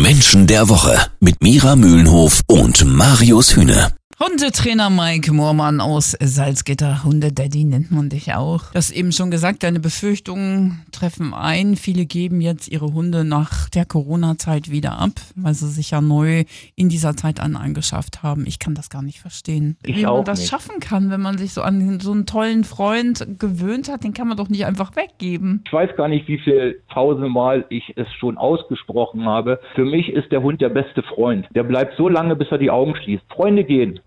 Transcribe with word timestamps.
Menschen 0.00 0.46
der 0.46 0.68
Woche 0.68 0.98
mit 1.20 1.42
Mira 1.42 1.76
Mühlenhof 1.76 2.42
und 2.46 2.84
Marius 2.84 3.56
Hühne. 3.56 3.92
Hundetrainer 4.24 4.88
Mike 4.88 5.32
Moormann 5.32 5.80
aus 5.80 6.16
Salzgitter. 6.20 7.02
Hundedaddy 7.02 7.64
nennt 7.64 7.90
man 7.90 8.08
dich 8.08 8.32
auch. 8.34 8.70
Du 8.70 8.76
hast 8.76 8.92
eben 8.92 9.10
schon 9.10 9.32
gesagt, 9.32 9.64
deine 9.64 9.80
Befürchtungen 9.80 10.86
treffen 10.92 11.34
ein. 11.34 11.74
Viele 11.74 12.06
geben 12.06 12.40
jetzt 12.40 12.68
ihre 12.70 12.92
Hunde 12.92 13.24
nach 13.24 13.68
der 13.68 13.84
Corona-Zeit 13.84 14.70
wieder 14.70 14.92
ab, 14.92 15.10
weil 15.34 15.54
sie 15.54 15.66
sich 15.66 15.90
ja 15.90 16.00
neu 16.00 16.44
in 16.76 16.88
dieser 16.88 17.16
Zeit 17.16 17.40
an 17.40 17.56
angeschafft 17.56 18.22
haben. 18.22 18.46
Ich 18.46 18.60
kann 18.60 18.76
das 18.76 18.90
gar 18.90 19.02
nicht 19.02 19.18
verstehen. 19.18 19.76
Ich 19.84 19.96
Wie 19.96 20.06
man 20.06 20.24
das 20.24 20.38
nicht. 20.38 20.50
schaffen 20.50 20.78
kann, 20.78 21.10
wenn 21.10 21.20
man 21.20 21.36
sich 21.36 21.52
so 21.52 21.62
an 21.62 21.98
so 21.98 22.12
einen 22.12 22.24
tollen 22.24 22.62
Freund 22.62 23.26
gewöhnt 23.40 23.90
hat, 23.90 24.04
den 24.04 24.14
kann 24.14 24.28
man 24.28 24.36
doch 24.36 24.48
nicht 24.48 24.66
einfach 24.66 24.94
weggeben. 24.94 25.64
Ich 25.66 25.72
weiß 25.72 25.96
gar 25.96 26.06
nicht, 26.06 26.28
wie 26.28 26.38
viel 26.38 26.80
tausendmal 26.94 27.64
ich 27.70 27.92
es 27.96 28.06
schon 28.20 28.38
ausgesprochen 28.38 29.24
habe. 29.24 29.58
Für 29.74 29.84
mich 29.84 30.10
ist 30.10 30.30
der 30.30 30.44
Hund 30.44 30.60
der 30.60 30.68
beste 30.68 31.02
Freund. 31.02 31.48
Der 31.56 31.64
bleibt 31.64 31.96
so 31.96 32.08
lange, 32.08 32.36
bis 32.36 32.46
er 32.52 32.58
die 32.58 32.70
Augen 32.70 32.94
schließt. 32.94 33.24
Freunde 33.28 33.64
gehen, 33.64 33.98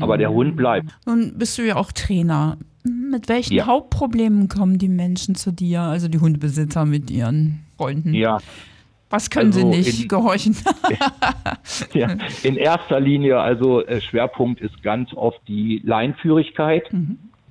aber 0.00 0.18
der 0.18 0.30
Hund 0.32 0.56
bleibt. 0.56 0.86
Nun 1.06 1.34
bist 1.36 1.56
du 1.58 1.62
ja 1.66 1.76
auch 1.76 1.92
Trainer. 1.92 2.56
Mit 2.84 3.28
welchen 3.28 3.54
Ja. 3.54 3.66
Hauptproblemen 3.66 4.48
kommen 4.48 4.78
die 4.78 4.88
Menschen 4.88 5.34
zu 5.34 5.52
dir, 5.52 5.80
also 5.82 6.08
die 6.08 6.18
Hundebesitzer 6.18 6.86
mit 6.86 7.10
ihren 7.10 7.60
Freunden? 7.76 8.14
Ja, 8.14 8.38
Was 9.10 9.28
können 9.28 9.52
sie 9.52 9.60
Also 9.62 9.70
nicht? 9.76 10.02
in- 10.02 10.08
Gehorchen. 10.08 10.56
ja. 11.92 12.08
in 12.42 12.56
erster 12.56 13.00
Linie, 13.00 13.40
also 13.40 13.84
äh, 13.84 14.00
Schwerpunkt 14.00 14.60
ist 14.60 14.82
ganz 14.82 15.12
oft 15.14 15.40
die 15.48 15.82
Leinführigkeit. 15.84 16.88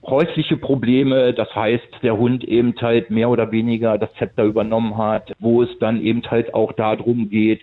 Häusliche 0.05 0.55
Probleme, 0.57 1.33
das 1.33 1.53
heißt, 1.53 1.83
der 2.01 2.17
Hund 2.17 2.43
eben 2.45 2.73
halt 2.81 3.11
mehr 3.11 3.29
oder 3.29 3.51
weniger 3.51 3.97
das 3.97 4.09
Zepter 4.17 4.45
übernommen 4.45 4.97
hat, 4.97 5.33
wo 5.39 5.61
es 5.61 5.69
dann 5.79 6.01
eben 6.01 6.21
halt 6.31 6.53
auch 6.53 6.71
darum 6.71 7.29
geht, 7.29 7.61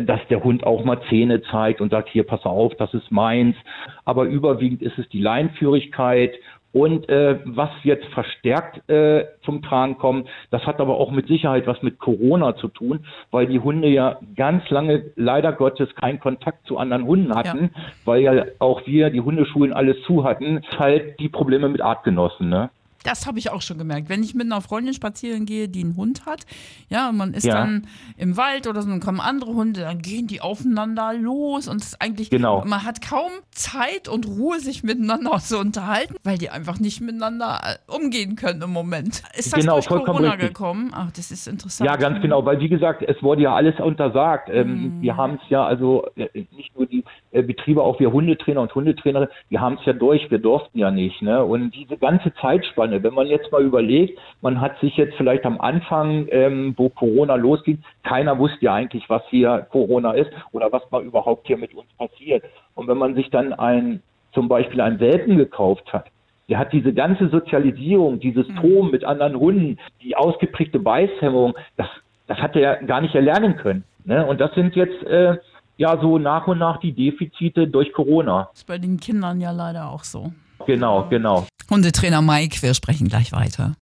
dass 0.00 0.20
der 0.30 0.42
Hund 0.42 0.64
auch 0.64 0.84
mal 0.84 1.00
Zähne 1.08 1.42
zeigt 1.42 1.80
und 1.80 1.90
sagt, 1.90 2.08
hier, 2.08 2.24
pass 2.24 2.44
auf, 2.44 2.74
das 2.76 2.94
ist 2.94 3.10
meins. 3.10 3.56
Aber 4.04 4.24
überwiegend 4.24 4.82
ist 4.82 4.98
es 4.98 5.08
die 5.10 5.20
Leinführigkeit 5.20 6.32
und 6.72 7.08
äh, 7.10 7.38
was 7.44 7.68
jetzt 7.82 8.06
verstärkt 8.06 8.88
äh, 8.88 9.26
zum 9.44 9.62
Tragen 9.62 9.98
kommt, 9.98 10.28
das 10.50 10.66
hat 10.66 10.80
aber 10.80 10.96
auch 10.96 11.10
mit 11.10 11.28
Sicherheit 11.28 11.66
was 11.66 11.82
mit 11.82 11.98
Corona 11.98 12.56
zu 12.56 12.68
tun, 12.68 13.04
weil 13.30 13.46
die 13.46 13.60
Hunde 13.60 13.88
ja 13.88 14.18
ganz 14.36 14.68
lange 14.70 15.12
leider 15.14 15.52
Gottes 15.52 15.94
keinen 15.94 16.18
Kontakt 16.18 16.66
zu 16.66 16.78
anderen 16.78 17.04
Hunden 17.04 17.34
hatten, 17.34 17.70
weil 18.06 18.22
ja 18.22 18.44
auch 18.58 18.86
wir, 18.86 19.10
die 19.10 19.20
Hundeschulen 19.20 19.74
alles 19.74 20.00
zu 20.06 20.24
hatten, 20.24 20.62
halt 20.78 21.20
die 21.20 21.28
Probleme 21.28 21.68
mit 21.68 21.82
Artgenossen, 21.82 22.48
ne? 22.48 22.70
Das 23.04 23.26
habe 23.26 23.38
ich 23.38 23.50
auch 23.50 23.62
schon 23.62 23.78
gemerkt. 23.78 24.08
Wenn 24.08 24.22
ich 24.22 24.34
mit 24.34 24.46
einer 24.46 24.60
Freundin 24.60 24.94
spazieren 24.94 25.46
gehe, 25.46 25.68
die 25.68 25.82
einen 25.82 25.96
Hund 25.96 26.26
hat, 26.26 26.46
ja, 26.88 27.08
und 27.08 27.16
man 27.16 27.34
ist 27.34 27.44
Ja. 27.44 27.54
dann 27.54 27.86
im 28.16 28.36
Wald 28.36 28.66
oder 28.66 28.82
so, 28.82 28.88
dann 28.88 29.00
kommen 29.00 29.20
andere 29.20 29.54
Hunde, 29.54 29.80
dann 29.80 29.98
gehen 30.00 30.26
die 30.26 30.40
aufeinander 30.40 31.12
los 31.14 31.68
und 31.68 31.80
es 31.80 31.88
ist 31.88 32.02
eigentlich, 32.02 32.30
Genau. 32.30 32.64
man 32.64 32.84
hat 32.84 33.00
kaum 33.00 33.30
Zeit 33.50 34.08
und 34.08 34.26
Ruhe, 34.26 34.60
sich 34.60 34.82
miteinander 34.82 35.38
zu 35.38 35.58
unterhalten, 35.58 36.14
weil 36.22 36.38
die 36.38 36.50
einfach 36.50 36.78
nicht 36.78 37.00
miteinander 37.00 37.60
äh, 37.62 37.92
umgehen 37.92 38.36
können 38.36 38.62
im 38.62 38.70
Moment. 38.70 39.22
Ist 39.36 39.52
das 39.52 39.60
Genau, 39.60 39.74
durch 39.74 39.86
Corona 39.86 40.30
richtig. 40.32 40.48
gekommen? 40.48 40.90
Ach, 40.94 41.10
das 41.12 41.30
ist 41.30 41.48
interessant. 41.48 41.88
Ja, 41.88 41.96
ganz 41.96 42.20
genau, 42.22 42.44
weil 42.44 42.60
wie 42.60 42.68
gesagt, 42.68 43.02
es 43.02 43.20
wurde 43.22 43.42
ja 43.42 43.54
alles 43.54 43.78
untersagt. 43.80 44.48
Mhm. 44.48 44.54
Ähm, 44.54 44.96
wir 45.00 45.16
haben 45.16 45.38
es 45.42 45.48
ja, 45.50 45.64
also 45.64 46.06
äh, 46.16 46.28
nicht 46.56 46.76
nur 46.76 46.86
die 46.86 47.04
Betriebe, 47.40 47.82
auch 47.82 47.98
wir 47.98 48.12
Hundetrainer 48.12 48.60
und 48.60 48.74
Hundetrainerinnen, 48.74 49.32
wir 49.48 49.60
haben 49.60 49.78
es 49.80 49.86
ja 49.86 49.94
durch, 49.94 50.30
wir 50.30 50.38
durften 50.38 50.78
ja 50.78 50.90
nicht. 50.90 51.22
Ne? 51.22 51.42
Und 51.42 51.70
diese 51.70 51.96
ganze 51.96 52.34
Zeitspanne, 52.34 53.02
wenn 53.02 53.14
man 53.14 53.26
jetzt 53.26 53.50
mal 53.50 53.62
überlegt, 53.62 54.18
man 54.42 54.60
hat 54.60 54.78
sich 54.80 54.96
jetzt 54.98 55.14
vielleicht 55.16 55.46
am 55.46 55.60
Anfang, 55.60 56.26
ähm, 56.30 56.74
wo 56.76 56.90
Corona 56.90 57.36
losging, 57.36 57.82
keiner 58.02 58.38
wusste 58.38 58.66
ja 58.66 58.74
eigentlich, 58.74 59.08
was 59.08 59.22
hier 59.30 59.66
Corona 59.70 60.12
ist 60.12 60.30
oder 60.52 60.70
was 60.70 60.82
mal 60.90 61.02
überhaupt 61.02 61.46
hier 61.46 61.56
mit 61.56 61.72
uns 61.74 61.88
passiert. 61.96 62.44
Und 62.74 62.88
wenn 62.88 62.98
man 62.98 63.14
sich 63.14 63.30
dann 63.30 63.54
ein, 63.54 64.02
zum 64.34 64.48
Beispiel 64.48 64.82
einen 64.82 65.00
Welpen 65.00 65.38
gekauft 65.38 65.90
hat, 65.92 66.06
der 66.48 66.58
hat 66.58 66.72
diese 66.72 66.92
ganze 66.92 67.28
Sozialisierung, 67.28 68.20
dieses 68.20 68.46
Toben 68.60 68.90
mit 68.90 69.04
anderen 69.04 69.38
Hunden, 69.38 69.78
die 70.02 70.16
ausgeprägte 70.16 70.80
Beißhemmung, 70.80 71.54
das, 71.78 71.86
das 72.26 72.38
hat 72.38 72.56
er 72.56 72.76
gar 72.82 73.00
nicht 73.00 73.14
erlernen 73.14 73.56
können. 73.56 73.84
Ne? 74.04 74.26
Und 74.26 74.40
das 74.40 74.52
sind 74.54 74.74
jetzt 74.76 75.02
äh, 75.04 75.38
ja 75.82 76.00
so 76.00 76.16
nach 76.16 76.46
und 76.46 76.58
nach 76.58 76.78
die 76.78 76.92
Defizite 76.92 77.66
durch 77.66 77.92
Corona. 77.92 78.48
Ist 78.54 78.66
bei 78.68 78.78
den 78.78 79.00
Kindern 79.00 79.40
ja 79.40 79.50
leider 79.50 79.90
auch 79.90 80.04
so. 80.04 80.32
Genau, 80.64 81.08
genau. 81.10 81.44
Hundetrainer 81.68 82.22
Mike, 82.22 82.62
wir 82.62 82.72
sprechen 82.74 83.08
gleich 83.08 83.32
weiter. 83.32 83.74